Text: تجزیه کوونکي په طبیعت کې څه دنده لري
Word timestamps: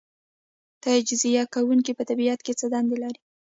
تجزیه 0.83 1.43
کوونکي 1.55 1.91
په 1.95 2.03
طبیعت 2.09 2.39
کې 2.45 2.53
څه 2.59 2.65
دنده 2.73 2.95
لري 3.03 3.21